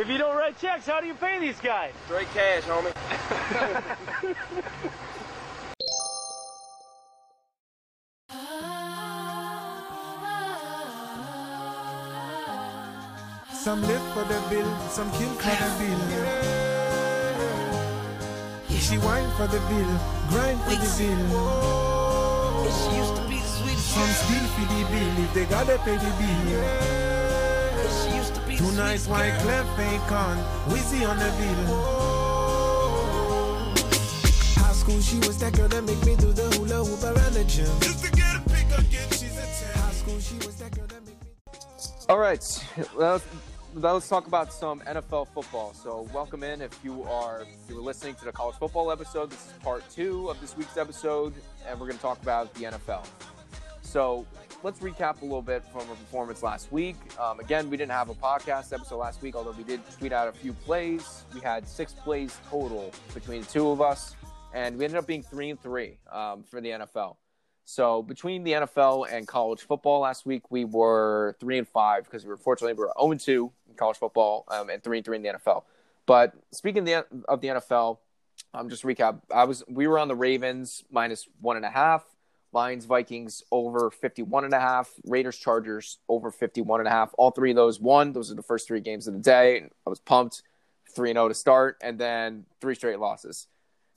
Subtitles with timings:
[0.00, 1.92] If you don't write checks, how do you pay these guys?
[2.06, 2.90] Straight cash, homie.
[13.52, 16.00] Some live for the bill, some kill for the bill.
[18.80, 21.28] She whine for the bill, grind for the bill.
[22.72, 23.90] She used to be the sweetest.
[23.92, 26.64] Some steal for the bill if they gotta pay the bill.
[28.00, 29.40] She used to white girl.
[29.40, 30.36] clef ain't con,
[30.68, 31.76] Wizzy on the bill.
[34.62, 37.44] High school, she was that girl that make me do the hula hoop around the
[37.44, 37.66] gym.
[37.80, 39.82] Just to get a pick again, she's a 10.
[39.82, 41.30] High school, she was that girl that make me.
[42.08, 42.44] All right,
[42.96, 43.24] let's,
[43.74, 45.72] let's talk about some NFL football.
[45.72, 49.30] So, welcome in if you are if you were listening to the college football episode.
[49.30, 51.34] This is part two of this week's episode,
[51.66, 53.06] and we're going to talk about the NFL.
[53.90, 54.24] So,
[54.62, 56.94] let's recap a little bit from our performance last week.
[57.18, 60.28] Um, again, we didn't have a podcast episode last week, although we did tweet out
[60.28, 61.24] a few plays.
[61.34, 64.14] We had six plays total between the two of us,
[64.54, 67.16] and we ended up being three and three um, for the NFL.
[67.64, 72.22] So between the NFL and college football last week, we were three and five because
[72.22, 75.04] we were fortunately we were zero and two in college football um, and three and
[75.04, 75.64] three in the NFL.
[76.06, 77.98] But speaking of the, NFL,
[78.54, 79.20] um, just recap.
[79.34, 82.04] I was we were on the Ravens minus one and a half,
[82.52, 87.14] Lions Vikings over 51 and a half, Raiders Chargers over 51 and a half.
[87.16, 88.12] All three of those won.
[88.12, 89.62] Those are the first three games of the day.
[89.86, 90.42] I was pumped.
[90.94, 93.46] 3 0 to start, and then three straight losses.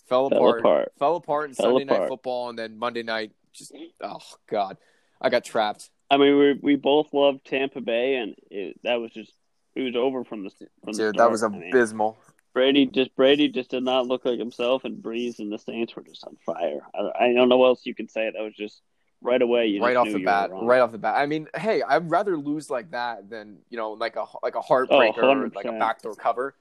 [0.08, 0.92] Fell, Fell apart, apart.
[1.00, 2.08] Fell apart in Fell Sunday Night.
[2.08, 3.32] Football, and then Monday night.
[3.54, 4.78] Just oh god,
[5.22, 5.90] I got trapped.
[6.10, 9.32] I mean, we we both loved Tampa Bay, and it, that was just
[9.76, 10.50] it was over from the
[10.84, 11.18] from the Dude, start.
[11.18, 12.18] that was abysmal.
[12.54, 16.04] Brady just Brady just did not look like himself, and Brees and the Saints were
[16.04, 16.82] just on fire.
[16.94, 18.32] I, I don't know what else you can say.
[18.32, 18.82] That was just
[19.22, 19.68] right away.
[19.68, 20.52] You right off the bat.
[20.54, 21.16] Right off the bat.
[21.16, 24.60] I mean, hey, I'd rather lose like that than you know, like a like a
[24.60, 26.56] oh, heartbreaker, or like a backdoor cover.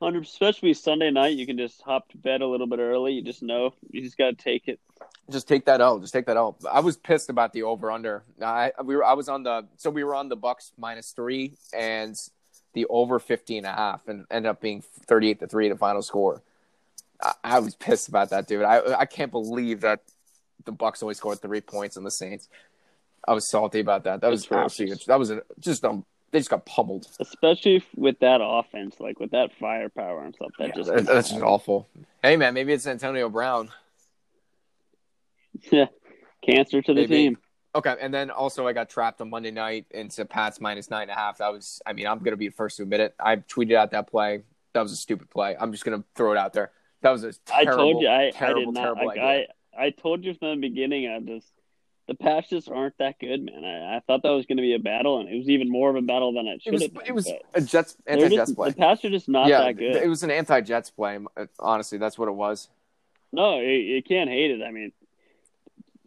[0.00, 3.14] Hundred, especially Sunday night, you can just hop to bed a little bit early.
[3.14, 4.78] You just know you just got to take it.
[5.28, 6.00] Just take that out.
[6.02, 6.56] Just take that out.
[6.70, 8.22] I was pissed about the over under.
[8.40, 11.54] I we were I was on the so we were on the Bucks minus three
[11.76, 12.16] and
[12.78, 16.00] the over 15 and a half and ended up being 38 to three the final
[16.02, 16.42] score.
[17.20, 18.62] I, I was pissed about that, dude.
[18.62, 20.00] I I can't believe that
[20.64, 22.48] the Bucks only scored three points on the Saints.
[23.26, 24.20] I was salty about that.
[24.20, 27.06] That was absolutely that was a, just um they just got pummeled.
[27.18, 30.50] Especially with that offense, like with that firepower and stuff.
[30.58, 31.88] That Yeah, just that- that's just awful.
[32.22, 33.70] Hey man, maybe it's Antonio Brown.
[35.72, 35.86] yeah,
[36.46, 37.14] cancer to the Maybe.
[37.16, 37.38] team.
[37.74, 41.10] Okay, and then also I got trapped on Monday night into Pats minus nine and
[41.10, 41.38] a half.
[41.38, 43.14] That was, I mean, I'm gonna be the first to admit it.
[43.20, 44.42] I tweeted out that play.
[44.72, 45.56] That was a stupid play.
[45.58, 46.72] I'm just gonna throw it out there.
[47.02, 49.46] That was a I terrible, told you I, I terrible, did not terrible like idea.
[49.78, 51.52] I I told you from the beginning I just
[52.08, 53.64] the Pats just aren't that good, man.
[53.64, 55.90] I, I thought that was going to be a battle, and it was even more
[55.90, 57.02] of a battle than it it should was, have been.
[57.06, 58.70] it was a Jets anti-Jets play.
[58.70, 59.94] The Pats are just not yeah, that good.
[59.96, 61.18] it was an anti-Jets play.
[61.60, 62.70] Honestly, that's what it was.
[63.30, 64.62] no, you, you can't hate it.
[64.64, 64.92] I mean,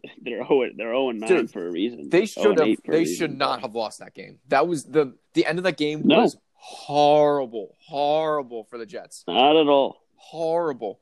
[0.22, 2.08] they're zero they're zero and nine Dude, for a reason.
[2.10, 2.68] They should have.
[2.68, 4.38] 8 for They reason, should not have lost that game.
[4.48, 6.20] That was the the end of the game No.
[6.22, 9.24] was horrible, horrible for the Jets.
[9.26, 10.02] Not at all.
[10.16, 11.00] Horrible.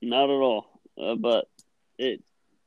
[0.00, 0.80] Not at all.
[1.00, 1.48] Uh, but
[1.98, 2.22] it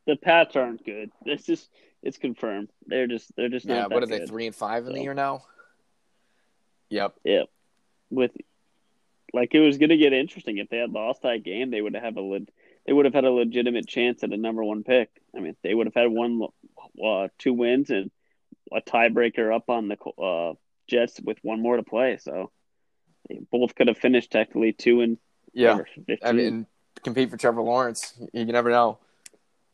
[0.08, 1.12] the Pats aren't good.
[1.26, 1.70] It's just
[2.04, 2.70] it's confirmed.
[2.88, 3.74] They're just they're just not.
[3.76, 3.82] Yeah.
[3.88, 4.26] that What are they?
[4.26, 5.44] Three and five in the year now.
[6.90, 7.16] Yep.
[7.24, 7.50] Yep.
[8.12, 8.32] With
[9.34, 11.96] like it was going to get interesting if they had lost that game, they would
[11.96, 12.22] have a
[12.86, 15.10] they would have had a legitimate chance at a number one pick.
[15.36, 16.42] I mean, they would have had one
[17.04, 18.12] uh, two wins and
[18.72, 20.54] a tiebreaker up on the uh,
[20.88, 22.18] Jets with one more to play.
[22.18, 22.52] So
[23.28, 25.18] they both could have finished technically two and
[25.54, 25.72] Yeah.
[25.78, 26.18] whatever, 15.
[26.24, 26.68] I mean,
[27.04, 28.14] compete for Trevor Lawrence.
[28.34, 29.00] You, never know.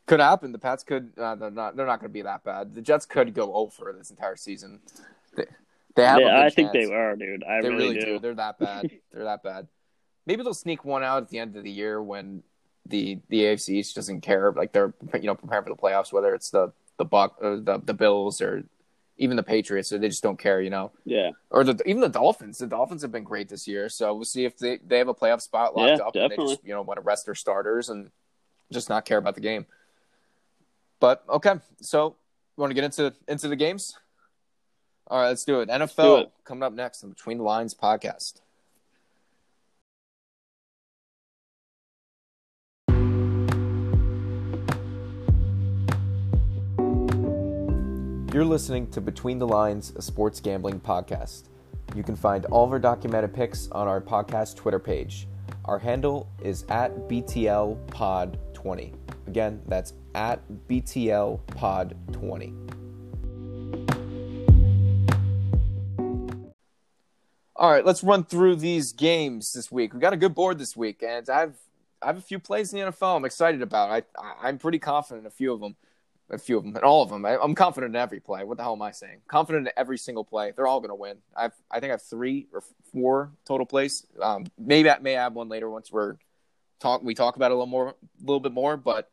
[0.06, 0.52] Could happen.
[0.52, 1.12] The Pats could.
[1.16, 1.76] Uh, they're not.
[1.76, 2.74] They're not going to be that bad.
[2.74, 4.80] The Jets could go over this entire season.
[5.36, 5.44] They,
[5.94, 6.20] they have.
[6.20, 6.88] Yeah, I think chance.
[6.88, 7.44] they are, dude.
[7.44, 8.18] I They really, really do.
[8.18, 8.90] They're that bad.
[9.12, 9.68] They're that bad.
[10.26, 12.42] Maybe they'll sneak one out at the end of the year when
[12.86, 14.52] the the AFC East doesn't care.
[14.52, 17.56] Like they're you know preparing for the playoffs, whether it's the the Buck or uh,
[17.56, 18.64] the the Bills or
[19.18, 19.88] even the Patriots.
[19.88, 20.60] So they just don't care.
[20.60, 20.92] You know.
[21.04, 22.58] Yeah, or the, even the Dolphins.
[22.58, 25.14] The Dolphins have been great this year, so we'll see if they, they have a
[25.14, 27.88] playoff spot locked Yeah, up and they just you know want to rest their starters
[27.88, 28.10] and
[28.72, 29.66] just not care about the game.
[31.00, 32.16] But okay, so
[32.56, 33.96] want to get into into the games?
[35.08, 35.68] All right, let's do it.
[35.68, 36.32] NFL do it.
[36.44, 38.40] coming up next on Between the Lines podcast.
[48.32, 51.50] You're listening to Between the Lines, a sports gambling podcast.
[51.94, 55.28] You can find all of our documented picks on our podcast Twitter page.
[55.66, 58.94] Our handle is at BTLPod20.
[59.26, 62.54] Again, that's at BTLPod20.
[67.54, 69.92] All right, let's run through these games this week.
[69.92, 71.56] We got a good board this week, and I have
[72.00, 73.90] I have a few plays in the NFL I'm excited about.
[73.90, 74.04] I
[74.40, 75.76] I'm pretty confident in a few of them,
[76.30, 77.24] a few of them, and all of them.
[77.24, 78.44] I, I'm confident in every play.
[78.44, 79.18] What the hell am I saying?
[79.28, 80.52] Confident in every single play.
[80.54, 81.18] They're all going to win.
[81.36, 84.06] I've I think I have three or four total plays.
[84.20, 86.16] Um, maybe I may add one later once we're
[86.80, 88.76] talk we talk about it a little more, a little bit more.
[88.76, 89.10] But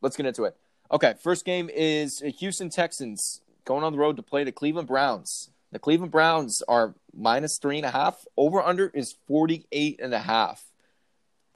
[0.00, 0.56] let's get into it.
[0.92, 5.50] Okay, first game is Houston Texans going on the road to play the Cleveland Browns.
[5.72, 8.24] The Cleveland Browns are minus three and a half.
[8.36, 10.62] Over under is 48 and a half.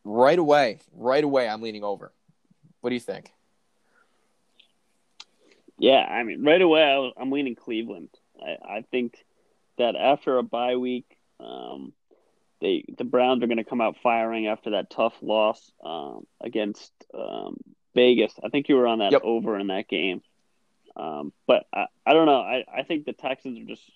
[0.02, 2.12] Right away, right away, I'm leaning over.
[2.80, 3.32] What do you think?
[5.78, 8.10] Yeah, I mean, right away, I, am leaning Cleveland.
[8.40, 9.24] I, I, think
[9.78, 11.06] that after a bye week,
[11.38, 11.92] um,
[12.60, 16.92] they the Browns are going to come out firing after that tough loss um, against
[17.14, 17.58] um,
[17.94, 18.32] Vegas.
[18.44, 19.22] I think you were on that yep.
[19.24, 20.22] over in that game.
[20.96, 22.40] Um, but I, I don't know.
[22.40, 23.88] I, I think the Texans are just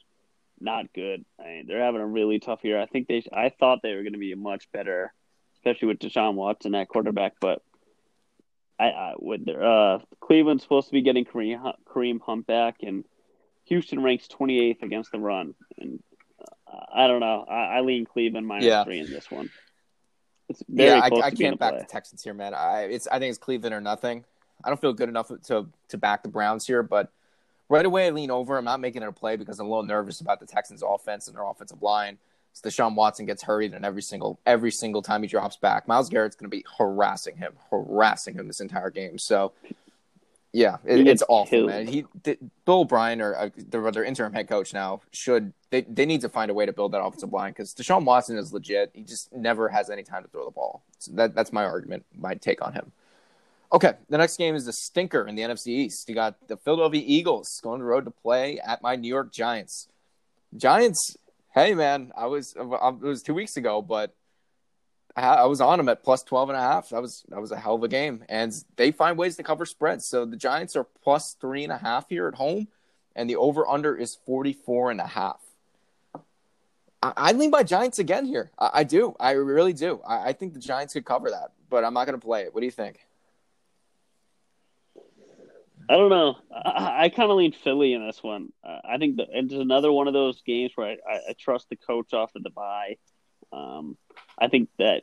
[0.61, 1.25] not good.
[1.41, 2.81] I mean, they're having a really tough year.
[2.81, 3.25] I think they.
[3.33, 5.13] I thought they were going to be much better,
[5.57, 7.35] especially with Deshaun Watson at quarterback.
[7.41, 7.61] But
[8.79, 13.05] I, I with their uh, Cleveland's supposed to be getting Kareem, Kareem Hunt back, and
[13.65, 15.55] Houston ranks 28th against the run.
[15.79, 16.03] And
[16.41, 17.45] uh, I don't know.
[17.49, 18.85] I, I lean Cleveland minus yeah.
[18.85, 19.51] three in this one.
[20.49, 22.55] It's very yeah, I, I can't back the Texans here, man.
[22.55, 24.25] I it's I think it's Cleveland or nothing.
[24.65, 27.11] I don't feel good enough to to back the Browns here, but
[27.69, 28.59] right away I lean over.
[28.59, 31.27] I'm not making it a play because I'm a little nervous about the Texans' offense
[31.27, 32.19] and their offensive line.
[32.53, 36.09] So Deshaun Watson gets hurried, and every single every single time he drops back, Myles
[36.09, 39.19] Garrett's going to be harassing him, harassing him this entire game.
[39.19, 39.53] So,
[40.53, 41.69] yeah, it, it's awful, killed.
[41.69, 41.87] man.
[41.87, 46.21] He Bill O'Brien or uh, their, their interim head coach now should they they need
[46.21, 48.91] to find a way to build that offensive line because Deshaun Watson is legit.
[48.93, 50.83] He just never has any time to throw the ball.
[50.99, 52.93] So that that's my argument, my take on him.
[53.73, 56.07] Okay, the next game is the stinker in the NFC East.
[56.07, 59.33] You got the Philadelphia Eagles going on the road to play at my New York
[59.33, 59.89] Giants.
[60.55, 61.17] Giants,
[61.55, 64.15] hey man, I was uh, um, it was two weeks ago, but
[65.15, 66.89] I, was on them at plus 12 and a half.
[66.89, 69.67] That was that was a hell of a game, and they find ways to cover
[69.67, 70.07] spreads.
[70.07, 72.69] So the Giants are plus three and a half here at home,
[73.15, 75.41] and the over under is 44 and a half.
[77.03, 78.51] I, I lean by Giants again here.
[78.59, 79.15] I, I do.
[79.21, 80.01] I really do.
[80.07, 82.55] I, I think the Giants could cover that, but I'm not going to play it.
[82.55, 83.01] What do you think?
[85.93, 86.39] I don't know.
[86.51, 88.51] I, I kind of lean Philly in this one.
[88.65, 91.77] Uh, I think that it's another one of those games where I, I, trust the
[91.77, 92.97] coach off of the bye.
[93.53, 93.99] Um,
[94.39, 95.03] I think that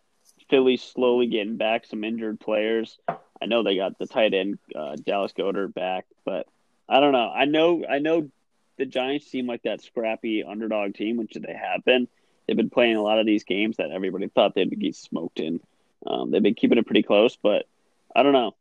[0.49, 2.97] Philly's slowly getting back some injured players.
[3.07, 6.47] I know they got the tight end uh, Dallas Goedert back, but
[6.87, 7.29] I don't know.
[7.29, 8.31] I know I know
[8.79, 12.07] the Giants seem like that scrappy underdog team, which they have been.
[12.47, 15.59] They've been playing a lot of these games that everybody thought they'd be smoked in.
[16.07, 17.67] Um, they've been keeping it pretty close, but
[18.15, 18.55] I don't know.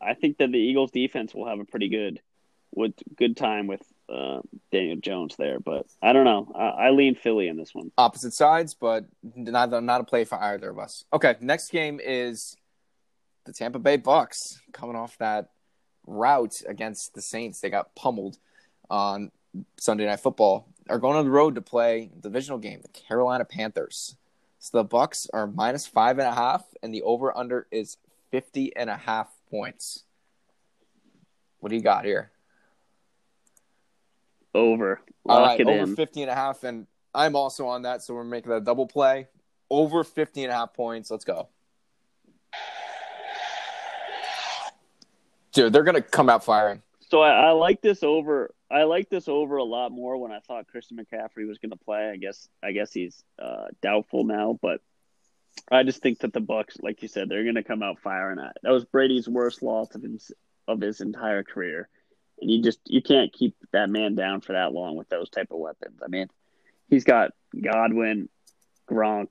[0.00, 2.20] I think that the Eagles defense will have a pretty good
[2.74, 4.40] with good time with uh,
[4.70, 6.52] Daniel Jones there, but I don't know.
[6.54, 7.90] I, I, lean Philly in this one.
[7.98, 11.04] Opposite sides, but not not a play for either of us.
[11.12, 12.56] Okay, next game is
[13.44, 15.50] the Tampa Bay Bucks coming off that
[16.06, 17.60] route against the Saints.
[17.60, 18.38] They got pummeled
[18.90, 19.32] on
[19.78, 20.68] Sunday Night Football.
[20.88, 24.16] Are going on the road to play divisional game, the Carolina Panthers.
[24.60, 27.96] So the Bucks are minus five and a half, and the over under is
[28.30, 30.04] 50 and a half points.
[31.60, 32.30] What do you got here?
[34.54, 35.00] Over.
[35.24, 35.96] Lock All right, over in.
[35.96, 36.64] 50 and a half.
[36.64, 39.28] And I'm also on that, so we're making that double play.
[39.68, 41.10] Over 50 and a half points.
[41.10, 41.48] Let's go.
[45.52, 46.82] Dude, they're going to come out firing.
[47.08, 48.54] So I, I, like this over.
[48.70, 51.76] I like this over a lot more when I thought Christian McCaffrey was going to
[51.76, 52.10] play.
[52.10, 54.80] I guess I guess he's uh, doubtful now, but
[55.70, 58.38] I just think that the Bucks, like you said, they're going to come out firing.
[58.38, 58.56] At.
[58.62, 60.32] That was Brady's worst loss of his
[60.68, 61.88] of his entire career,
[62.40, 65.48] and you just you can't keep that man down for that long with those type
[65.50, 66.00] of weapons.
[66.04, 66.28] I mean,
[66.88, 68.28] he's got Godwin,
[68.88, 69.28] Gronk,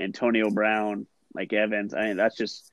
[0.00, 1.94] Antonio Brown, Mike Evans.
[1.94, 2.70] I mean, that's just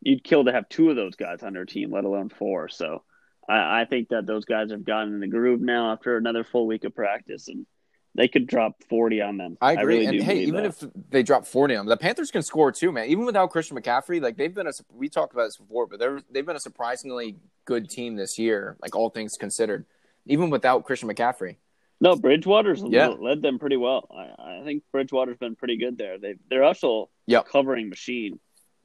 [0.00, 2.68] you'd kill to have two of those guys on your team, let alone four.
[2.68, 3.02] So
[3.48, 6.66] I, I think that those guys have gotten in the groove now after another full
[6.66, 7.66] week of practice, and
[8.14, 9.56] they could drop 40 on them.
[9.60, 9.80] I agree.
[9.80, 10.82] I really and hey, even that.
[10.82, 13.08] if they drop 40 on them, the Panthers can score too, man.
[13.08, 16.20] Even without Christian McCaffrey, like they've been a we talked about this before, but they're
[16.30, 19.86] they've been a surprisingly good team this year, like all things considered,
[20.26, 21.56] even without Christian McCaffrey.
[22.00, 23.08] No, Bridgewater's yeah.
[23.08, 24.08] led them pretty well.
[24.10, 26.18] I, I, think Bridgewater's been pretty good there.
[26.18, 27.46] They they're also yep.
[27.48, 28.40] covering machine.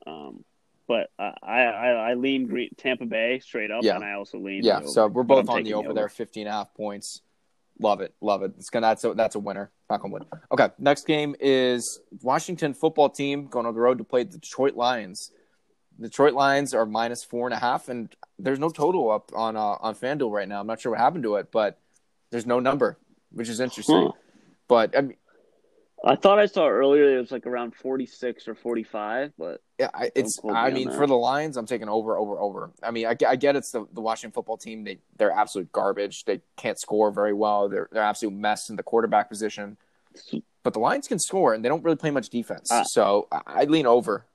[0.06, 0.46] Um,
[0.88, 3.96] but I, I I lean Tampa Bay straight up, yeah.
[3.96, 4.64] and I also lean.
[4.64, 7.22] Yeah, so we're both on the over, over there, 15 and a half points.
[7.80, 8.54] Love it, love it.
[8.58, 9.72] It's gonna that's a that's a winner.
[9.90, 10.26] Not gonna win.
[10.52, 14.76] Okay, next game is Washington football team going on the road to play the Detroit
[14.76, 15.32] Lions.
[16.00, 19.56] The Detroit Lions are minus four and a half, and there's no total up on
[19.56, 20.60] uh, on FanDuel right now.
[20.60, 21.80] I'm not sure what happened to it, but
[22.32, 22.98] there's no number,
[23.32, 24.08] which is interesting.
[24.08, 24.12] Huh.
[24.68, 25.18] But I mean,
[26.04, 30.12] I thought I saw earlier it was like around 46 or 45, but Yeah, I,
[30.16, 30.40] it's.
[30.48, 32.72] I mean, for the Lions, I'm taking over, over, over.
[32.84, 34.84] I mean, I, I get it's the, the Washington football team.
[34.84, 36.26] They they're absolute garbage.
[36.26, 37.68] They can't score very well.
[37.68, 39.78] They're they're absolute mess in the quarterback position.
[40.64, 42.70] But the Lions can score, and they don't really play much defense.
[42.72, 42.84] Ah.
[42.86, 44.26] so I, I lean over.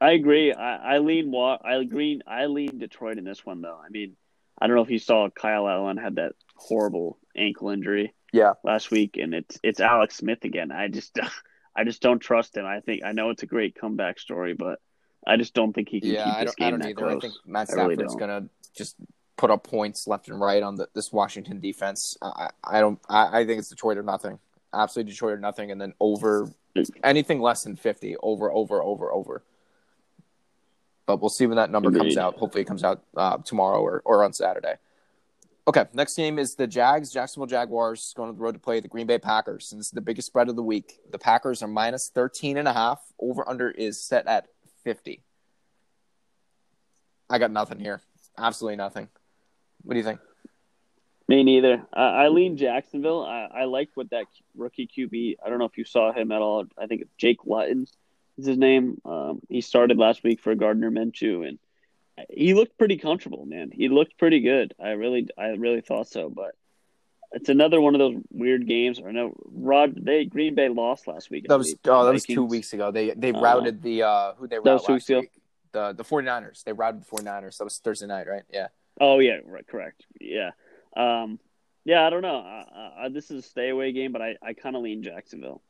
[0.00, 0.52] I agree.
[0.52, 2.20] I, I lean I agree.
[2.26, 3.78] I lean Detroit in this one though.
[3.84, 4.16] I mean,
[4.58, 8.90] I don't know if you saw Kyle Allen had that horrible ankle injury Yeah, last
[8.90, 10.72] week, and it's it's Alex Smith again.
[10.72, 11.18] I just
[11.76, 12.64] I just don't trust him.
[12.64, 14.80] I think I know it's a great comeback story, but
[15.26, 16.24] I just don't think he can yeah.
[16.24, 17.08] keep I this don't, I don't that either.
[17.08, 18.96] I think Matt I really gonna just
[19.36, 22.16] put up points left and right on the, this Washington defense.
[22.22, 22.98] I, I don't.
[23.08, 24.38] I, I think it's Detroit or nothing.
[24.72, 26.48] Absolutely Detroit or nothing, and then over
[27.04, 28.16] anything less than fifty.
[28.22, 29.42] Over, over, over, over.
[31.04, 32.36] But we'll see when that number comes out.
[32.36, 34.74] Hopefully, it comes out uh, tomorrow or, or on Saturday.
[35.68, 38.88] Okay, next game is the Jags, Jacksonville Jaguars, going on the road to play the
[38.88, 39.70] Green Bay Packers.
[39.70, 40.98] And this is the biggest spread of the week.
[41.10, 43.00] The Packers are minus 13 and a half.
[43.20, 44.48] Over under is set at
[44.82, 45.22] 50.
[47.30, 48.00] I got nothing here.
[48.36, 49.08] Absolutely nothing.
[49.84, 50.18] What do you think?
[51.28, 51.86] Me neither.
[51.92, 53.24] I, I lean Jacksonville.
[53.24, 54.26] I, I like what that
[54.56, 55.36] rookie QB.
[55.44, 56.64] I don't know if you saw him at all.
[56.76, 57.86] I think it's Jake Luton
[58.36, 59.00] is his name.
[59.04, 61.58] Um, he started last week for Gardner Minshew, and
[62.30, 63.44] he looked pretty comfortable.
[63.46, 64.74] Man, he looked pretty good.
[64.82, 66.28] I really, I really thought so.
[66.30, 66.52] But
[67.32, 69.00] it's another one of those weird games.
[69.00, 69.94] Or no, Rod.
[70.04, 71.46] They Green Bay lost last week.
[71.48, 72.90] That was oh, that was two weeks ago.
[72.90, 75.30] They they Uh, routed the uh who they routed last week.
[75.72, 76.64] The the 49ers.
[76.64, 77.56] They routed the 49ers.
[77.56, 78.42] That was Thursday night, right?
[78.52, 78.68] Yeah.
[79.00, 80.04] Oh yeah, right, correct.
[80.20, 80.50] Yeah,
[80.94, 81.38] um,
[81.86, 82.06] yeah.
[82.06, 82.36] I don't know.
[82.36, 85.62] I, I, this is a stay away game, but I, I kind of lean Jacksonville.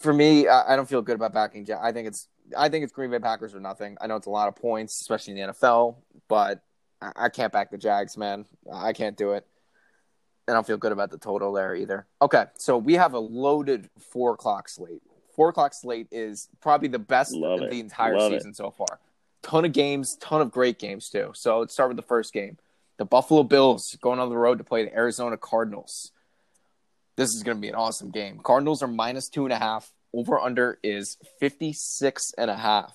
[0.00, 1.64] For me, I, I don't feel good about backing.
[1.66, 3.96] Ja- I think it's I think it's Green Bay Packers or nothing.
[4.00, 5.96] I know it's a lot of points, especially in the NFL,
[6.28, 6.62] but
[7.00, 8.44] I, I can't back the Jags, man.
[8.72, 9.46] I can't do it.
[10.46, 12.06] And I don't feel good about the total there either.
[12.20, 15.02] Okay, so we have a loaded four o'clock slate.
[15.34, 17.70] Four o'clock slate is probably the best Love of it.
[17.70, 18.40] the entire Love it.
[18.40, 19.00] season so far.
[19.42, 21.30] Ton of games, ton of great games too.
[21.34, 22.58] So let's start with the first game.
[22.98, 26.12] The Buffalo Bills going on the road to play the Arizona Cardinals.
[27.16, 28.38] This is going to be an awesome game.
[28.42, 29.92] Cardinals are minus two and a half.
[30.14, 32.94] Over under is 56 and a half.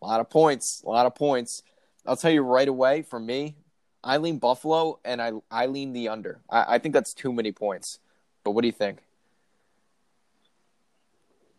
[0.00, 0.82] A lot of points.
[0.86, 1.62] A lot of points.
[2.06, 3.56] I'll tell you right away, for me,
[4.02, 6.40] I lean Buffalo and I, I lean the under.
[6.48, 7.98] I, I think that's too many points.
[8.44, 9.00] But what do you think?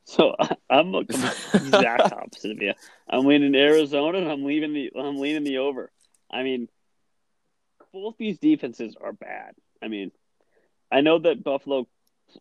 [0.05, 0.35] So
[0.69, 0.99] I'm the
[1.53, 2.73] exact opposite of you.
[3.09, 5.91] I'm leaning Arizona, and I'm leaving the I'm leaning the over.
[6.31, 6.69] I mean,
[7.91, 9.55] both these defenses are bad.
[9.81, 10.11] I mean,
[10.91, 11.87] I know that Buffalo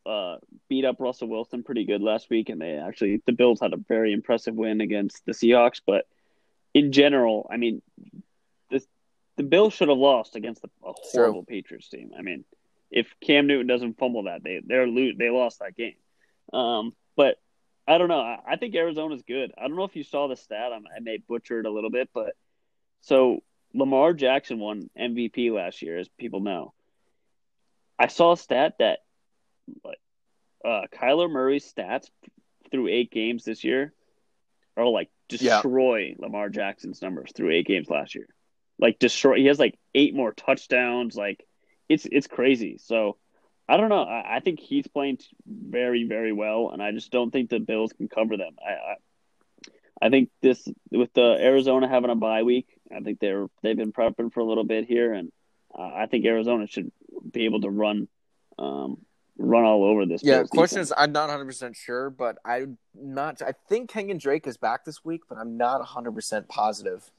[0.06, 0.36] uh,
[0.68, 3.76] beat up Russell Wilson pretty good last week, and they actually the Bills had a
[3.76, 5.80] very impressive win against the Seahawks.
[5.84, 6.06] But
[6.72, 7.82] in general, I mean,
[8.70, 8.84] the
[9.36, 11.22] the Bills should have lost against the, a True.
[11.22, 12.12] horrible Patriots team.
[12.18, 12.44] I mean,
[12.90, 15.96] if Cam Newton doesn't fumble that, they they're lo- they lost that game.
[16.52, 17.36] Um, but
[17.86, 18.20] I don't know.
[18.20, 19.52] I, I think Arizona's good.
[19.58, 20.72] I don't know if you saw the stat.
[20.74, 22.34] I'm, I may butcher it a little bit, but
[23.02, 23.42] so
[23.74, 26.72] Lamar Jackson won MVP last year, as people know.
[27.98, 29.00] I saw a stat that
[29.84, 30.00] like,
[30.64, 32.08] uh, Kyler Murray's stats
[32.70, 33.92] through eight games this year
[34.76, 35.56] are like Yeah.
[35.56, 38.26] destroy Lamar Jackson's numbers through eight games last year.
[38.78, 39.36] Like destroy.
[39.36, 41.16] He has like eight more touchdowns.
[41.16, 41.46] Like
[41.88, 42.78] it's it's crazy.
[42.78, 43.16] So
[43.68, 44.02] I don't know.
[44.02, 47.92] I, I think he's playing very very well, and I just don't think the Bills
[47.92, 48.56] can cover them.
[48.66, 48.96] I, I
[50.02, 52.66] I think this with the Arizona having a bye week.
[52.94, 55.30] I think they're they've been prepping for a little bit here, and
[55.72, 56.90] uh, I think Arizona should
[57.30, 58.08] be able to run
[58.58, 58.98] um,
[59.38, 60.22] run all over this.
[60.22, 60.88] Yeah, question defense.
[60.88, 63.42] is I'm not 100% sure, but I'm not.
[63.42, 67.10] I think Kenyan Drake is back this week, but I'm not 100% positive.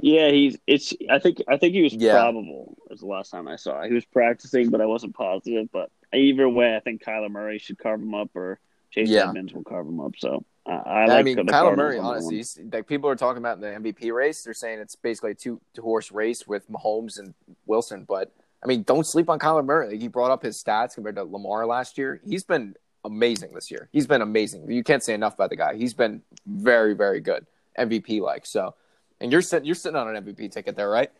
[0.00, 0.94] Yeah, he's it's.
[1.10, 2.12] I think I think he was Yeah.
[2.12, 2.76] probable.
[2.88, 3.82] Was the last time I saw.
[3.82, 5.68] He was practicing, but I wasn't positive.
[5.72, 8.60] But either way, I think Kyler Murray should carve him up, or
[8.92, 9.28] Chase Yeah.
[9.28, 10.12] Edmonds will carve him up.
[10.16, 13.56] So I I, like mean, the Kyler Cardinals Murray, honestly, like people are talking about
[13.56, 14.44] in the MVP race.
[14.44, 17.34] They're saying it's basically a two, two horse race with Mahomes and
[17.66, 18.04] Wilson.
[18.08, 19.88] But I mean, don't sleep on Kyler Murray.
[19.90, 22.20] Like, he brought up his stats compared to Lamar last year.
[22.26, 22.74] He's been
[23.04, 23.88] amazing this year.
[23.92, 24.70] He's been amazing.
[24.70, 25.76] You can't say enough about the guy.
[25.76, 27.46] He's been very, very good,
[27.78, 28.46] MVP like.
[28.46, 28.74] So,
[29.20, 31.10] and you're sitting, you're sitting on an MVP ticket there, right?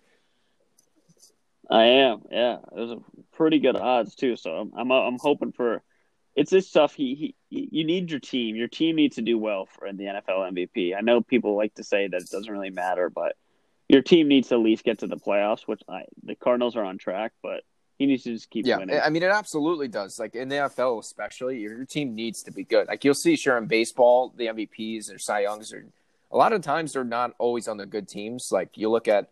[1.71, 2.23] I am.
[2.31, 4.37] Yeah, those a pretty good odds too.
[4.37, 5.83] So I'm I'm, I'm hoping for.
[6.35, 6.95] It's this stuff.
[6.95, 8.55] He, he you need your team.
[8.55, 10.97] Your team needs to do well for the NFL MVP.
[10.97, 13.37] I know people like to say that it doesn't really matter, but
[13.89, 15.63] your team needs to at least get to the playoffs.
[15.67, 17.63] Which I, the Cardinals are on track, but
[17.99, 19.01] he needs to just keep Yeah, winning.
[19.03, 20.19] I mean, it absolutely does.
[20.19, 22.89] Like in the NFL, especially, your, your team needs to be good.
[22.89, 25.85] Like you'll see, sure, in baseball, the MVPs or Cy Youngs are
[26.31, 28.51] a lot of times they're not always on the good teams.
[28.53, 29.31] Like you look at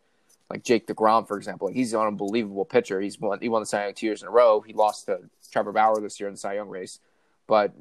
[0.50, 1.68] like Jake deGrom, for example.
[1.68, 3.00] He's an unbelievable pitcher.
[3.00, 4.60] He's won he won the Cy Young two years in a row.
[4.60, 5.20] He lost to
[5.50, 7.00] Trevor Bauer this year in the Cy Young race,
[7.46, 7.72] but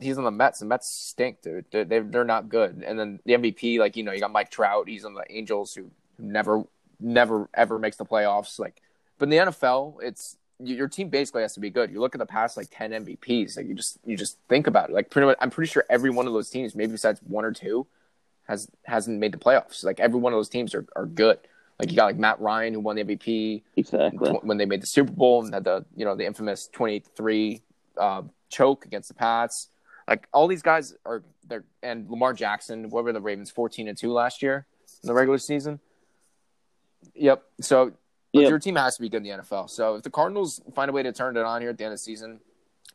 [0.00, 0.60] he's on the Mets.
[0.60, 1.66] The Mets stink, dude.
[1.70, 2.82] They're they're not good.
[2.86, 4.88] And then the MVP, like you know, you got Mike Trout.
[4.88, 6.64] He's on the Angels, who never,
[7.00, 8.58] never, ever makes the playoffs.
[8.58, 8.80] Like,
[9.18, 11.90] but in the NFL, it's your team basically has to be good.
[11.90, 14.90] You look at the past like ten MVPs, like you just you just think about
[14.90, 14.94] it.
[14.94, 17.52] Like pretty much, I'm pretty sure every one of those teams, maybe besides one or
[17.52, 17.86] two,
[18.48, 19.84] has hasn't made the playoffs.
[19.84, 21.38] Like every one of those teams are are good.
[21.78, 24.30] Like you got like Matt Ryan who won the MVP Exactly.
[24.42, 27.60] when they made the Super Bowl and had the you know the infamous 28-3
[27.98, 29.68] uh, choke against the Pats.
[30.08, 33.98] Like all these guys are they're and Lamar Jackson, what were the Ravens 14 and
[33.98, 34.66] 2 last year
[35.02, 35.80] in the regular season?
[37.16, 37.42] Yep.
[37.60, 37.92] So
[38.32, 38.50] Yep.
[38.50, 39.70] your team has to be good in the NFL.
[39.70, 41.92] So if the Cardinals find a way to turn it on here at the end
[41.92, 42.40] of the season,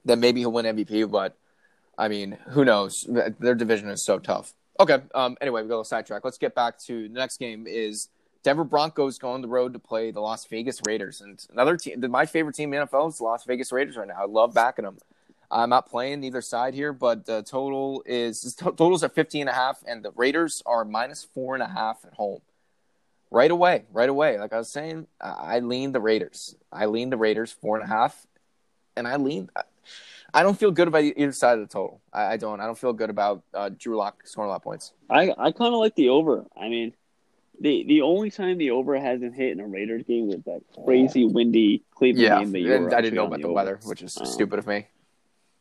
[0.05, 1.35] then maybe he'll win MVP, but
[1.97, 3.07] I mean, who knows?
[3.07, 4.53] Their division is so tough.
[4.79, 4.99] Okay.
[5.13, 5.37] Um.
[5.41, 6.23] Anyway, we got a sidetrack.
[6.23, 7.65] Let's get back to the next game.
[7.67, 8.09] Is
[8.43, 12.03] Denver Broncos go on the road to play the Las Vegas Raiders, and another team.
[12.09, 14.15] My favorite team in the NFL is the Las Vegas Raiders right now.
[14.19, 14.97] I love backing them.
[15.51, 19.53] I'm not playing either side here, but the total is totals are 15 and a
[19.53, 22.41] half, and the Raiders are minus four and a half at home.
[23.31, 24.37] Right away, right away.
[24.37, 26.55] Like I was saying, I I lean the Raiders.
[26.71, 28.27] I lean the Raiders four and a half,
[28.97, 29.49] and I lean.
[30.33, 32.01] I don't feel good about either side of the total.
[32.13, 32.59] I, I don't.
[32.59, 34.93] I don't feel good about uh, Drew Lock scoring a lot of points.
[35.09, 36.45] I I kind of like the over.
[36.55, 36.93] I mean,
[37.59, 41.25] the the only time the over hasn't hit in a Raiders game was that crazy
[41.25, 44.25] windy Cleveland Yeah, game and I didn't know about on the weather, which is Um,
[44.25, 44.87] stupid of me.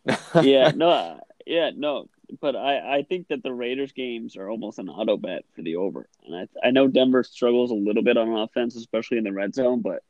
[0.43, 2.09] yeah, no, uh, yeah, no.
[2.41, 5.77] But I, I think that the Raiders games are almost an auto bet for the
[5.77, 6.09] over.
[6.25, 9.55] And I I know Denver struggles a little bit on offense, especially in the red
[9.55, 10.03] zone, but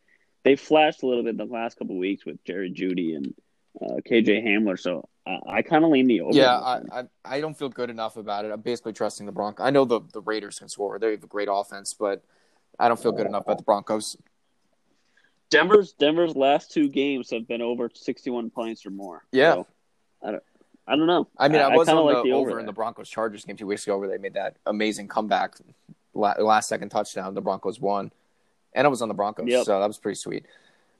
[0.44, 3.34] they flashed a little bit in the last couple of weeks with Jerry Jeudy and
[3.80, 4.78] uh, KJ Hamler.
[4.78, 6.36] So I, I kind of lean the over.
[6.36, 8.50] Yeah, I, I I don't feel good enough about it.
[8.50, 9.64] I'm basically trusting the Broncos.
[9.64, 12.24] I know the the Raiders can score; they have a great offense, but
[12.78, 14.16] I don't feel good enough about the Broncos.
[15.50, 19.24] Denver's Denver's last two games have been over 61 points or more.
[19.32, 19.54] Yeah.
[19.54, 19.66] So,
[20.22, 20.42] I don't
[20.90, 21.28] I don't know.
[21.38, 23.56] I mean, I, was kinda on like the, over over in the Broncos Chargers game
[23.56, 25.54] two weeks ago where they made that amazing comeback,
[26.14, 27.32] last second touchdown.
[27.34, 28.10] The Broncos won,
[28.75, 29.67] and I was on the Broncos, Yep.
[29.67, 30.47] so that was pretty sweet.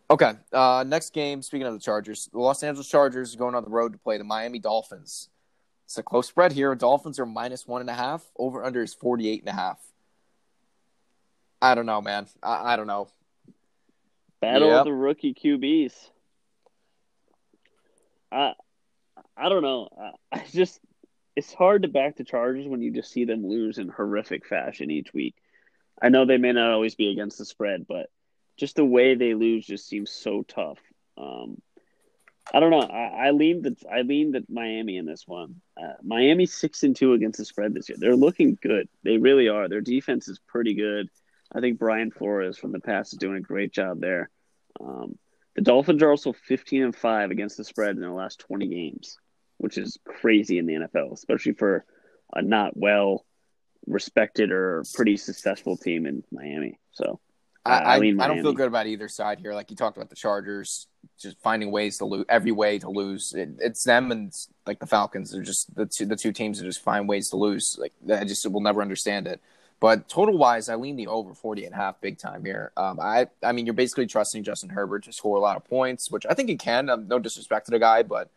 [0.09, 1.43] Okay, uh, next game.
[1.43, 4.17] Speaking of the Chargers, the Los Angeles Chargers are going on the road to play
[4.17, 5.29] the Miami Dolphins.
[5.87, 6.73] It's a close spread here.
[6.77, 8.25] Dolphins are minus one and a half.
[8.39, 9.81] Over under is 48 and a half.
[11.61, 12.27] I don't know, man.
[12.45, 13.09] I, I don't know.
[14.41, 14.79] Battle Yep.
[14.79, 15.93] of the rookie QBs.
[18.33, 18.55] I
[19.37, 19.89] I don't know.
[19.99, 20.81] I, I just
[21.37, 24.91] it's hard to back the Chargers when you just see them lose in horrific fashion
[24.91, 25.37] each week.
[26.03, 28.11] I know they may not always be against the spread, but
[28.57, 30.79] just the way they lose just seems so tough.
[31.17, 31.61] Um,
[32.53, 32.83] I don't know.
[32.83, 35.61] I, I lean the I lean the Miami in this one.
[35.81, 37.99] Uh, Miami's six and two against the spread this year.
[37.99, 38.89] They're looking good.
[39.05, 39.69] They really are.
[39.69, 41.09] Their defense is pretty good.
[41.53, 44.31] I think Brian Flores from the past is doing a great job there.
[44.81, 45.19] Um,
[45.55, 49.19] the Dolphins are also 15 and 5 against the spread in their last 20 games,
[49.59, 51.85] which is crazy in the NFL, especially for
[52.33, 53.25] a not well
[53.87, 56.79] respected or pretty successful team in Miami.
[56.93, 57.21] So
[57.65, 59.53] I, I, lean I don't feel good about either side here.
[59.53, 60.87] Like you talked about the Chargers,
[61.19, 63.35] just finding ways to lose, every way to lose.
[63.35, 64.33] It, it's them and
[64.67, 65.33] like the Falcons.
[65.33, 67.77] They're just the two, the two teams that just find ways to lose.
[67.79, 69.41] Like I just will never understand it.
[69.81, 72.71] But total wise, I lean the over 40 and a half big time here.
[72.77, 76.11] Um, I, I mean, you're basically trusting Justin Herbert to score a lot of points,
[76.11, 76.91] which I think he can.
[76.91, 78.31] Um, no disrespect to the guy, but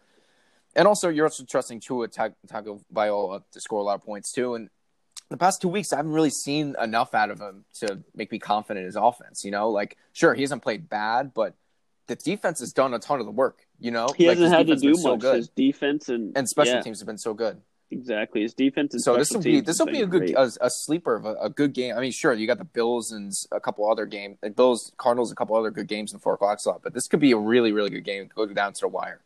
[0.73, 4.55] and also you're also trusting Tua Tagovailoa to score a lot of points too.
[4.55, 4.69] And
[5.29, 8.39] the past two weeks, I haven't really seen enough out of him to make me
[8.39, 9.43] confident in his offense.
[9.43, 11.55] You know, like sure he hasn't played bad, but
[12.07, 13.65] the defense has done a ton of the work.
[13.79, 15.21] You know, he Like, hasn't had to do much.
[15.21, 15.33] So.
[15.33, 17.61] His defense and and special yeah, teams have been so good.
[17.93, 18.41] Exactly.
[18.41, 21.25] His defense So this will be this will be a good a, a sleeper of
[21.25, 21.95] a, a good game.
[21.95, 25.31] I mean, sure, you got the Bills and a couple other games, like Bills, Cardinals,
[25.31, 26.81] a couple other good games in the four o'clock slot.
[26.83, 28.29] But this could be a really, really good game.
[28.33, 29.21] Go down to the wire.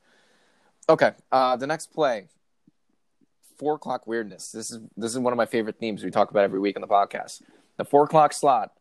[0.89, 2.27] Okay, uh, the next play,
[3.57, 4.51] four o'clock weirdness.
[4.51, 6.81] This is this is one of my favorite themes we talk about every week on
[6.81, 7.41] the podcast.
[7.77, 8.71] The four o'clock slot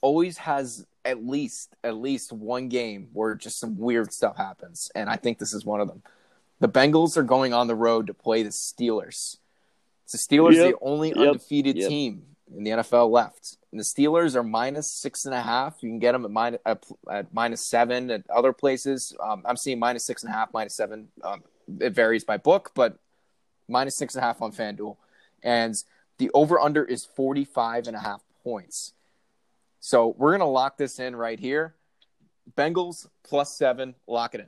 [0.00, 5.08] always has at least at least one game where just some weird stuff happens, and
[5.08, 6.02] I think this is one of them.
[6.64, 9.36] The Bengals are going on the road to play the Steelers.
[10.10, 10.72] The Steelers Yep.
[10.72, 11.18] the only Yep.
[11.18, 11.88] undefeated Yep.
[11.90, 13.58] team in the NFL left.
[13.70, 15.82] And the Steelers are minus six and a half.
[15.82, 19.14] You can get them at minus, at, at minus seven at other places.
[19.20, 21.08] Um, I'm seeing minus six and a half, minus seven.
[21.22, 21.44] Um,
[21.80, 22.96] it varies by book, but
[23.68, 24.96] minus six and a half on FanDuel.
[25.42, 25.74] And
[26.16, 28.94] the over under is 45 and a half points.
[29.80, 31.74] So we're going to lock this in right here.
[32.56, 34.46] Bengals plus seven, lock it in.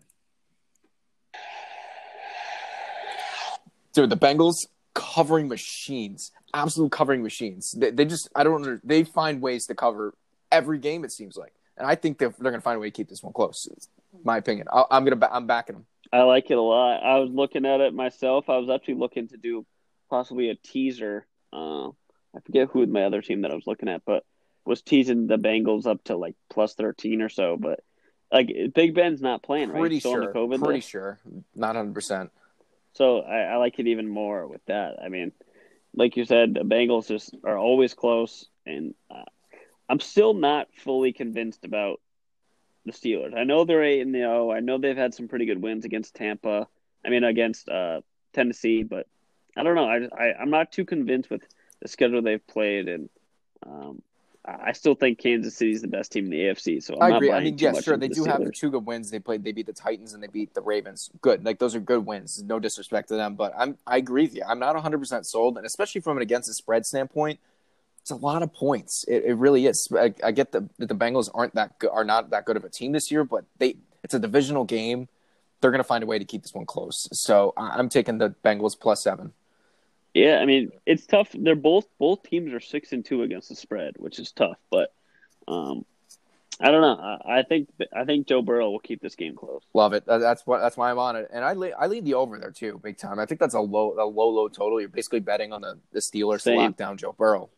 [3.96, 7.72] Dude, the Bengals covering machines, absolute covering machines.
[7.72, 10.14] They, they just, I don't under, they find ways to cover
[10.52, 11.02] every game.
[11.04, 13.08] It seems like, and I think they're, they're going to find a way to keep
[13.08, 13.66] this one close.
[14.22, 14.66] My opinion.
[14.70, 15.86] I, I'm gonna, I'm backing them.
[16.12, 17.02] I like it a lot.
[17.02, 18.48] I was looking at it myself.
[18.48, 19.66] I was actually looking to do
[20.08, 21.26] possibly a teaser.
[21.52, 24.24] Uh, I forget who my other team that I was looking at, but
[24.66, 27.56] was teasing the Bengals up to like plus thirteen or so.
[27.58, 27.80] But
[28.32, 29.80] like Big Ben's not playing, right?
[29.80, 30.26] Pretty Still sure.
[30.26, 30.90] the COVID Pretty list.
[30.90, 31.18] sure.
[31.54, 32.30] Not hundred percent.
[32.96, 34.96] So I, I like it even more with that.
[35.04, 35.32] I mean,
[35.94, 39.24] like you said, the Bengals just are always close, and uh,
[39.88, 42.00] I'm still not fully convinced about
[42.86, 43.36] the Steelers.
[43.36, 44.50] I know they're eight and zero.
[44.50, 46.68] I know they've had some pretty good wins against Tampa.
[47.04, 48.00] I mean, against uh,
[48.32, 49.06] Tennessee, but
[49.56, 49.88] I don't know.
[49.88, 51.42] I, I I'm not too convinced with
[51.82, 53.10] the schedule they've played, and
[53.66, 54.02] um,
[54.46, 56.82] I still think Kansas City is the best team in the AFC.
[56.82, 57.32] So I'm I not agree.
[57.32, 57.96] I mean, yeah, sure.
[57.96, 59.10] They the do have two good wins.
[59.10, 59.42] They played.
[59.42, 61.10] They beat the Titans and they beat the Ravens.
[61.20, 61.44] Good.
[61.44, 62.42] Like those are good wins.
[62.44, 63.76] No disrespect to them, but I'm.
[63.86, 64.42] I agree with you.
[64.48, 67.40] I'm not 100 percent sold, and especially from an against the spread standpoint,
[68.00, 69.04] it's a lot of points.
[69.08, 69.88] It, it really is.
[69.92, 72.64] I, I get the, that the Bengals aren't that good, are not that good of
[72.64, 73.76] a team this year, but they.
[74.04, 75.08] It's a divisional game.
[75.60, 77.08] They're going to find a way to keep this one close.
[77.12, 79.32] So I'm taking the Bengals plus seven.
[80.16, 81.28] Yeah, I mean it's tough.
[81.34, 84.56] They're both both teams are six and two against the spread, which is tough.
[84.70, 84.90] But
[85.46, 85.84] um,
[86.58, 86.96] I don't know.
[87.26, 89.60] I, I think I think Joe Burrow will keep this game close.
[89.74, 90.04] Love it.
[90.06, 90.60] That's what.
[90.60, 92.96] That's why I'm on it, and I lead, I lead the over there too, big
[92.96, 93.18] time.
[93.18, 94.80] I think that's a low, a low, low total.
[94.80, 97.50] You're basically betting on the the Steelers to lock down Joe Burrow.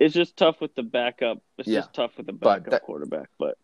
[0.00, 1.38] It's just tough with the backup.
[1.56, 1.80] It's Yeah.
[1.82, 3.28] just tough with the But backup that- quarterback.
[3.38, 3.56] But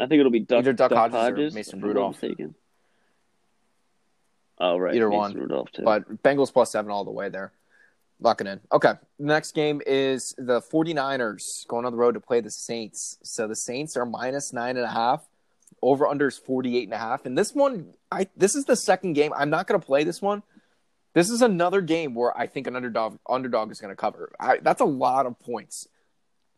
[0.00, 2.20] I think it'll be Duck, Duck Duck Hodges or Mason Rudolph.
[4.60, 5.34] Oh right, Either Mason one.
[5.34, 5.82] Rudolph too.
[5.82, 7.52] But Bengals plus seven all the way there.
[8.20, 8.60] Locking in.
[8.72, 8.94] Okay.
[9.20, 13.16] Next game is the 49ers going on the road to play the Saints.
[13.22, 15.28] So the Saints are minus nine and a half.
[15.80, 17.26] Over under is 48 and a half.
[17.26, 19.32] And this one, I this is the second game.
[19.36, 20.42] I'm not going to play this one.
[21.14, 24.32] This is another game where I think an underdog underdog is going to cover.
[24.40, 25.86] I, that's a lot of points.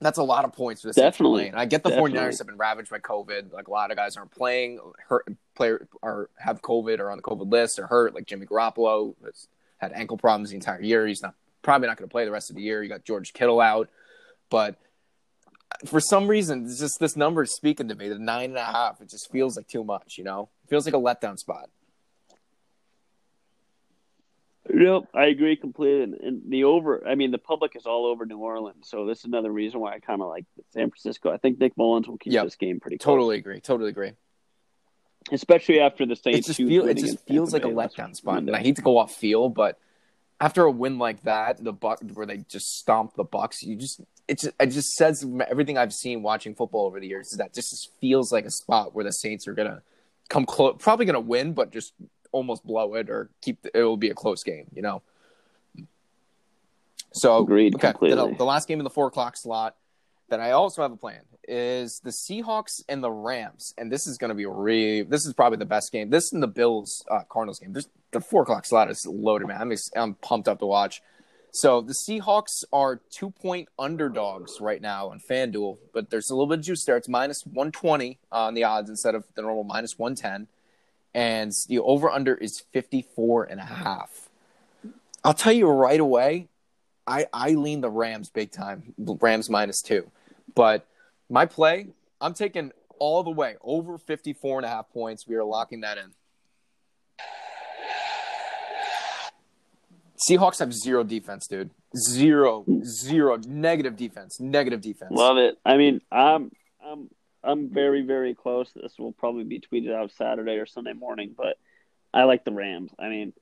[0.00, 1.48] That's a lot of points for to Definitely.
[1.48, 2.18] And I get the Definitely.
[2.18, 3.52] 49ers have been ravaged by COVID.
[3.52, 7.22] Like a lot of guys aren't playing, hurt player or have COVID or on the
[7.22, 8.14] COVID list or hurt.
[8.14, 9.46] Like Jimmy Garoppolo has
[9.78, 11.06] had ankle problems the entire year.
[11.06, 12.82] He's not probably not going to play the rest of the year.
[12.82, 13.90] You got George Kittle out,
[14.48, 14.76] but
[15.70, 18.08] uh, for some reason, it's just this number is speaking to me.
[18.08, 19.02] The nine and a half.
[19.02, 20.16] It just feels like too much.
[20.16, 21.68] You know, it feels like a letdown spot.
[24.68, 26.02] Nope, I agree completely.
[26.02, 29.20] And, and the over, I mean, the public is all over New Orleans, so this
[29.20, 31.32] is another reason why I kind of like San Francisco.
[31.32, 32.44] I think Nick Mullens will keep Yep.
[32.44, 33.60] this game pretty close, Totally agree.
[33.60, 34.12] Totally agree.
[35.32, 36.46] especially after the It Saints.
[36.46, 38.38] just feel it just feels like Tampa a Bay letdown spot.
[38.38, 39.78] And I hate to go off feel, but
[40.40, 44.00] after a win like that, the buck where they just stomp the Bucks, you just
[44.28, 47.52] it just it just says everything I've seen watching football over the years is that
[47.54, 49.82] just feels like a spot where the Saints are gonna
[50.28, 51.92] come close, probably gonna win, but just
[52.32, 55.02] almost blow it or keep it will be a close game, you know.
[57.12, 58.16] So Agreed okay, completely.
[58.16, 59.76] the, the last game in the four o'clock slot
[60.28, 64.16] that I also have a plan is the Seahawks and the Rams, and this is
[64.16, 65.02] going to be really.
[65.02, 66.10] This is probably the best game.
[66.10, 67.74] This and the Bills uh, Cardinals game.
[68.12, 69.60] The four o'clock slot is loaded, man.
[69.60, 71.02] I'm ex- I'm pumped up to watch.
[71.52, 76.46] So the Seahawks are two point underdogs right now on FanDuel, but there's a little
[76.46, 76.96] bit of juice there.
[76.96, 80.46] It's minus 120 on the odds instead of the normal minus 110.
[81.14, 84.28] And the over under is 54 and a half.
[85.24, 86.48] I'll tell you right away,
[87.06, 88.94] I, I lean the Rams big time.
[88.98, 90.10] Rams minus two.
[90.54, 90.86] But
[91.28, 91.88] my play,
[92.20, 95.26] I'm taking all the way over 54 and a half points.
[95.26, 96.12] We are locking that in.
[100.28, 101.70] Seahawks have zero defense, dude.
[101.96, 105.12] Zero, zero, negative defense, negative defense.
[105.12, 105.56] Love it.
[105.64, 106.52] I mean, I'm
[106.84, 107.08] I'm
[107.42, 108.70] I'm very very close.
[108.74, 111.56] This will probably be tweeted out Saturday or Sunday morning, but
[112.12, 112.92] I like the Rams.
[112.98, 113.32] I mean,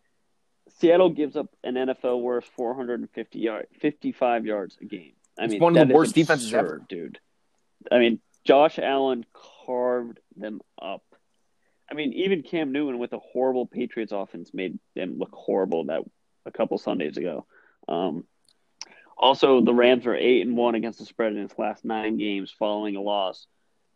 [0.79, 5.13] Seattle gives up an NFL worst 450 yard 55 yards a game.
[5.39, 6.83] I It's mean, one of the worst defenses ever.
[6.89, 7.19] dude.
[7.91, 9.25] I mean, Josh Allen
[9.67, 11.03] carved them up.
[11.91, 16.03] I mean, even Cam Newton with a horrible Patriots offense made them look horrible that
[16.45, 17.47] a couple Sundays ago.
[17.89, 18.25] Um,
[19.17, 22.55] also, the Rams are eight and one against the spread in its last nine games
[22.57, 23.47] following a loss.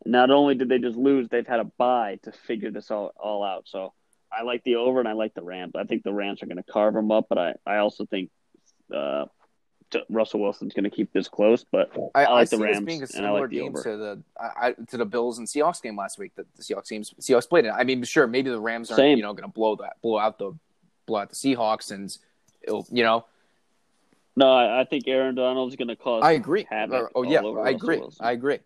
[0.05, 3.45] Not only did they just lose, they've had a bye to figure this all, all
[3.45, 3.65] out.
[3.67, 3.93] So
[4.33, 5.73] I like the over and I like the Rams.
[5.77, 8.31] I think the Rams are going to carve them up, but I, I also think
[8.93, 9.27] uh,
[10.09, 11.65] Russell Wilson's going to keep this close.
[11.71, 13.49] But I, I like I the see Rams this being a and I like similar
[13.49, 13.83] the game over.
[13.83, 16.33] to the I, to the Bills and Seahawks game last week.
[16.37, 17.73] That the Seahawks teams Seahawks played it.
[17.77, 19.19] I mean, sure, maybe the Rams aren't Same.
[19.19, 20.53] you know going to blow that blow out the
[21.07, 22.17] blow out the Seahawks and
[22.63, 23.27] it'll you know
[24.35, 26.23] no, I, think Aaron Donald's going to cause.
[26.25, 26.67] I agree.
[26.69, 27.99] havoc oh yeah, I agree.
[27.99, 28.25] Wilson.
[28.25, 28.61] I agree.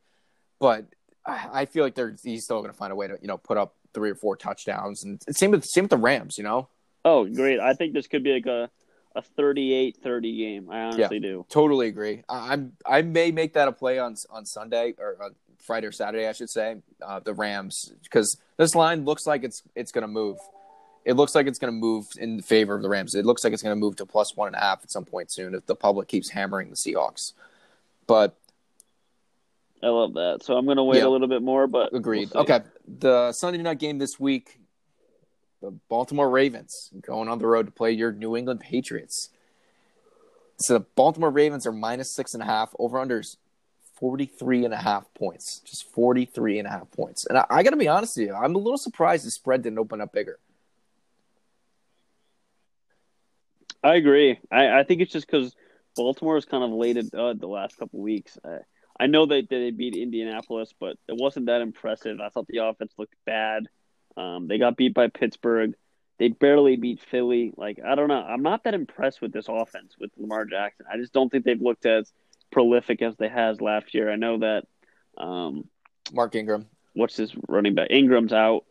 [0.60, 0.86] But
[1.26, 3.56] I, feel like they're he's still going to find a way to you know put
[3.56, 6.38] up three or four touchdowns and same with same with the Rams.
[6.38, 6.68] You know,
[7.06, 7.60] Oh, great!
[7.60, 8.68] I think this could be like a
[9.14, 10.70] a 38-30 game.
[10.70, 11.46] I honestly do.
[11.48, 12.22] totally agree.
[12.28, 15.28] I, I'm I may make that a play on on Sunday or uh,
[15.60, 19.62] Friday or Saturday, I should say, uh, the Rams, because this line looks like it's
[19.76, 20.38] it's going to move.
[21.04, 23.14] It looks like it's going to move in favor of the Rams.
[23.14, 25.04] It looks like it's going to move to plus one and a half at some
[25.04, 27.32] point soon if the public keeps hammering the Seahawks.
[28.08, 28.36] But
[29.82, 30.38] I love that.
[30.42, 31.06] So I'm going to wait Yeah.
[31.06, 32.34] a little bit more, but we'll Agreed.
[32.34, 32.60] okay.
[32.86, 34.58] The Sunday night game this week,
[35.60, 39.30] the Baltimore Ravens going on the road to play your New England Patriots.
[40.58, 43.36] So the Baltimore Ravens are minus six and a half, over unders
[44.00, 45.60] 43 and a half points.
[45.60, 47.26] Just 43 and a half points.
[47.26, 49.62] And I, I got to be honest with you, I'm a little surprised the spread
[49.62, 50.38] didn't open up bigger.
[53.82, 54.38] I agree.
[54.50, 55.54] I, I think it's just because
[55.94, 58.38] Baltimore has kind of laid it uh, the last couple weeks.
[58.44, 58.58] I,
[58.98, 62.20] I know that they beat Indianapolis, but it wasn't that impressive.
[62.20, 63.66] I thought the offense looked bad.
[64.16, 65.74] Um, they got beat by Pittsburgh.
[66.18, 67.52] They barely beat Philly.
[67.56, 68.22] Like I don't know.
[68.22, 70.86] I'm not that impressed with this offense with Lamar Jackson.
[70.90, 72.10] I just don't think they've looked as
[72.50, 74.10] prolific as they has last year.
[74.10, 74.64] I know that.
[75.18, 75.68] Um,
[76.12, 76.66] Mark Ingram.
[76.94, 77.88] what's his running back?
[77.90, 78.64] Ingram's out.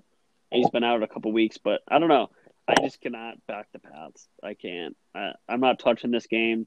[0.52, 2.30] He's been out a couple weeks, but I don't know.
[2.68, 4.28] I just cannot back the Pats.
[4.42, 4.96] I can't.
[5.14, 6.66] I, I'm not touching this game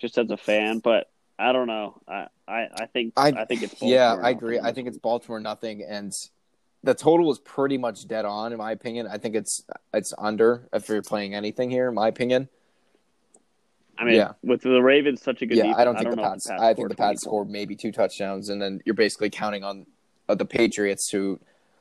[0.00, 1.08] just as a fan, but
[1.40, 2.00] I don't know.
[2.06, 4.56] I I, I think I, I, think it's yeah, Baltimore I agree.
[4.56, 4.98] nothing I think it's.
[4.98, 6.12] Baltimore nothing, and
[6.82, 9.08] the total is pretty much dead on in my opinion.
[9.10, 12.48] I think it's it's under if you're playing anything here, in my opinion.
[13.98, 14.32] I mean, yeah.
[14.42, 15.56] with the Ravens, such a good.
[15.56, 16.50] yeah, defense, I don't think the know if Pats.
[16.50, 19.86] I think the Pats 20 scored maybe two touchdowns, and then you're basically counting on
[20.28, 21.38] uh, the Patriots who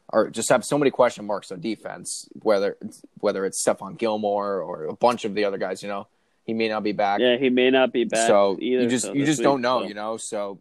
[0.10, 2.28] are just have so many question marks on defense.
[2.41, 2.78] Whether
[3.19, 6.08] whether it's Stephon Gilmore or a bunch of the other guys, you know,
[6.49, 7.19] he may not be back.
[7.19, 8.25] Yeah, he may not be back.
[8.27, 10.17] so either, you just so you just don't know, so- you know.
[10.17, 10.59] So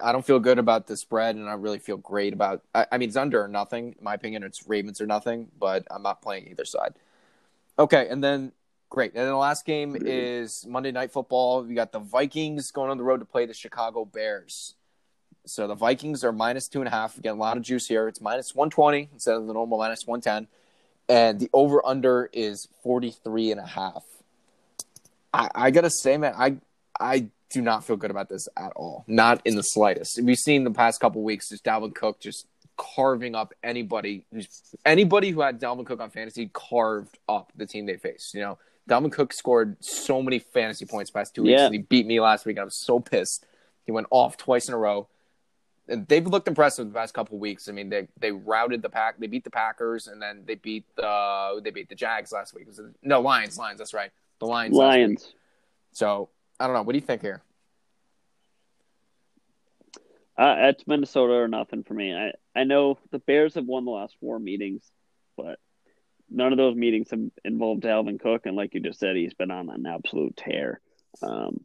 [0.00, 2.62] I don't feel good about the spread, and I really feel great about.
[2.72, 3.96] I, I mean, it's under or nothing.
[3.98, 6.94] In my opinion, it's Ravens or nothing, but I'm not playing either side.
[7.76, 8.52] Okay, and then
[8.88, 11.64] great, and then the last game is Monday Night Football.
[11.64, 14.74] We got the Vikings going on the road to play the Chicago Bears.
[15.44, 17.18] So the Vikings are minus two and a half.
[17.18, 18.06] Again, a lot of juice here.
[18.06, 20.46] It's minus one twenty instead of the normal minus one ten,
[21.08, 24.04] and the over under is 43 and a half.
[25.32, 26.56] I, I gotta say, man, I
[26.98, 29.04] I do not feel good about this at all.
[29.06, 30.20] Not in the slightest.
[30.22, 34.48] We've seen the past couple weeks just Dalvin Cook just carving up anybody who's
[34.86, 38.34] anybody who had Dalvin Cook on fantasy carved up the team they faced.
[38.34, 41.58] You know, Dalvin Cook scored so many fantasy points past two weeks.
[41.58, 41.66] Yeah.
[41.66, 42.58] and he beat me last week.
[42.58, 43.44] I was so pissed.
[43.84, 45.08] He went off twice in a row.
[45.88, 47.68] And they've looked impressive the past couple weeks.
[47.68, 49.18] I mean, they they routed the pack.
[49.18, 52.68] They beat the Packers, and then they beat the they beat the Jags last week.
[52.68, 53.58] Was no Lions?
[53.58, 53.78] Lions.
[53.78, 54.12] That's right.
[54.40, 54.74] The Lions.
[54.74, 55.34] Lions.
[55.92, 56.82] So I don't know.
[56.82, 57.42] What do you think here?
[60.36, 62.14] Uh, it's Minnesota or nothing for me.
[62.14, 64.90] I, I know the Bears have won the last four meetings,
[65.36, 65.58] but
[66.30, 68.46] none of those meetings have involved Dalvin Cook.
[68.46, 70.80] And like you just said, he's been on an absolute tear.
[71.22, 71.60] Um,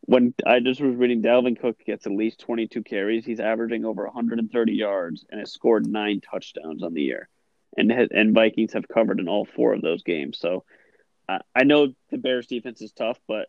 [0.00, 3.26] when I just was reading, Dalvin Cook gets at least 22 carries.
[3.26, 7.28] He's averaging over 130 yards and has scored nine touchdowns on the year.
[7.76, 10.38] And and Vikings have covered in all four of those games.
[10.38, 10.64] So
[11.28, 13.48] I, I know the Bears defense is tough, but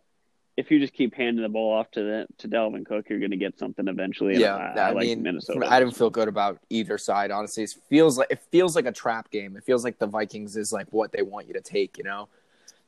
[0.58, 3.32] if you just keep handing the ball off to the, to Dalvin Cook, you're going
[3.32, 4.38] to get something eventually.
[4.38, 5.66] Yeah, I, I, like mean, Minnesota.
[5.70, 7.32] I didn't feel good about either side.
[7.32, 9.56] Honestly, it feels like it feels like a trap game.
[9.56, 11.98] It feels like the Vikings is like what they want you to take.
[11.98, 12.28] You know,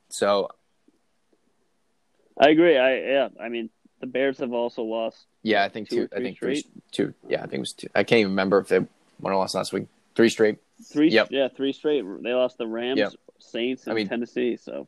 [0.10, 0.50] so
[2.38, 2.78] I agree.
[2.78, 3.30] I yeah.
[3.40, 3.70] I mean,
[4.02, 5.26] the Bears have also lost.
[5.44, 6.16] yeah, I think Two two.
[6.16, 7.14] I think three, two.
[7.30, 7.88] Yeah, I think it was two.
[7.96, 9.88] I can't even remember if they won or lost last week.
[10.16, 10.58] Three straight.
[10.84, 11.28] Three, Yep.
[11.30, 12.04] yeah, three straight.
[12.24, 13.14] They lost the Rams, Yep.
[13.42, 14.58] Saints, and I mean- Tennessee.
[14.58, 14.88] So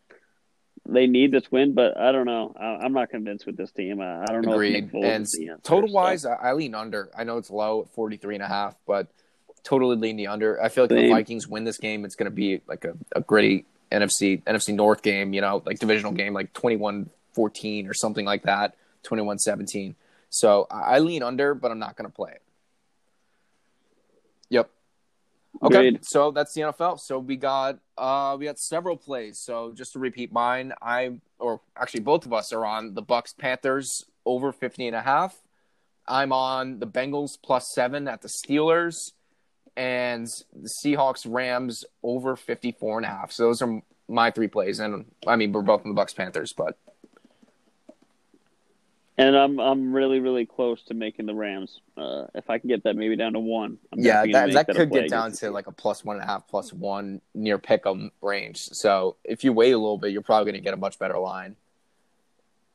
[0.88, 2.54] they need this win, but I don't know.
[2.60, 4.02] I, I'm not convinced with this team.
[4.02, 4.54] I, I don't know.
[4.54, 4.94] Agreed.
[4.94, 7.10] Nick And answer, total wise, I, I lean under.
[7.18, 9.08] I know it's low at 43 and a half, but
[9.64, 10.62] totally lean the under.
[10.62, 12.96] I feel like if the Vikings win this game, it's going to be like a,
[13.16, 18.26] a gritty NFC NFC North game, you know, like divisional game, like 21-14 or something
[18.26, 19.96] like that, 21-17.
[20.30, 22.42] So I, I lean under, but I'm not going to play it.
[24.50, 24.70] Yep.
[25.62, 26.06] Okay, Agreed.
[26.06, 27.00] so that's the NFL.
[27.00, 29.40] So we got uh we got several plays.
[29.40, 33.34] So just to repeat mine, I or actually both of us are on the Bucks
[33.34, 35.36] Panthers over 50 and a half.
[36.08, 39.12] I'm on the Bengals plus 7 at the Steelers
[39.78, 43.32] and the Seahawks Rams over 54 and a half.
[43.32, 46.54] So those are my three plays and I mean we're both on the Bucks Panthers,
[46.56, 46.78] but
[49.16, 51.82] And I'm I'm really really close to making the Rams.
[51.96, 54.76] Uh, if I can get that maybe down to one, I'm yeah, gonna that that
[54.76, 58.10] could get down to like a plus one and a half, plus one near pick'em
[58.24, 58.58] range.
[58.58, 61.20] So if you wait a little bit, you're probably going to get a much better
[61.20, 61.56] line,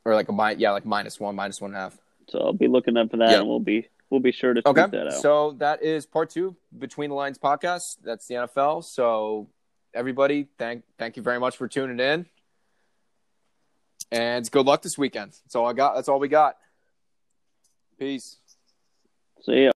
[0.04, 1.98] or like a mi- yeah, like minus one, minus one and a half.
[2.28, 3.38] So I'll be looking up for that, Yeah.
[3.40, 5.12] and we'll be we'll be sure to Okay, that out.
[5.14, 7.96] so that is part two between the lines podcast.
[8.04, 8.84] That's the NFL.
[8.84, 9.48] So
[9.92, 12.26] everybody, thank thank you very much for tuning in,
[14.10, 15.32] and good luck this weekend.
[15.44, 15.94] That's all I got.
[15.94, 16.56] That's all we got.
[17.98, 18.36] Peace.
[19.42, 19.66] See ya.